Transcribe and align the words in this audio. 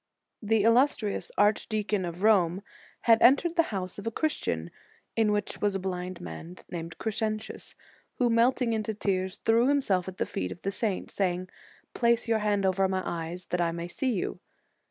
The 0.41 0.63
illustrious 0.63 1.31
archdeacon 1.37 2.05
of 2.05 2.23
Rome 2.23 2.63
had 3.01 3.21
entered 3.21 3.55
the 3.55 3.69
house 3.69 3.99
of 3.99 4.07
a 4.07 4.09
Christian, 4.09 4.71
in 5.15 5.31
which 5.31 5.61
was 5.61 5.75
a 5.75 5.79
blind 5.79 6.19
man 6.19 6.55
named 6.71 6.97
Crescentius, 6.97 7.75
who, 8.15 8.27
melting 8.27 8.73
into 8.73 8.95
tears, 8.95 9.37
threw 9.37 9.67
himself 9.67 10.07
at 10.07 10.17
the 10.17 10.25
feet 10.25 10.51
of 10.51 10.63
the 10.63 10.71
saint, 10.71 11.11
saying: 11.11 11.49
"Place 11.93 12.27
your 12.27 12.39
hand 12.39 12.65
over 12.65 12.87
my 12.87 13.03
eyes, 13.05 13.45
that 13.51 13.61
I 13.61 13.71
may 13.71 13.87
see 13.87 14.13
you." 14.13 14.39